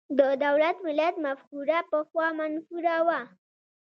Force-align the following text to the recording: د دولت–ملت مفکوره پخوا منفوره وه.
د 0.19 0.21
دولت–ملت 0.45 1.15
مفکوره 1.25 1.79
پخوا 1.91 2.27
منفوره 2.39 2.97
وه. 3.07 3.19